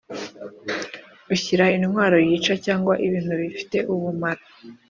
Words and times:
ushyira 1.33 1.65
intwaro 1.77 2.17
yica 2.27 2.53
cyangwa 2.65 2.93
ibintu 3.05 3.33
bifite 3.41 3.77
ubumara 3.93 4.43